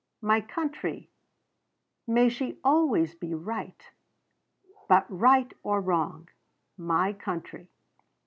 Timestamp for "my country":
0.19-1.11, 6.75-7.69